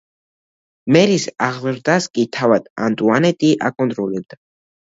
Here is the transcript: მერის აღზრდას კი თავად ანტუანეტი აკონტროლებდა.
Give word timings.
მერის 0.95 1.27
აღზრდას 1.49 2.09
კი 2.19 2.25
თავად 2.39 2.73
ანტუანეტი 2.87 3.53
აკონტროლებდა. 3.71 4.43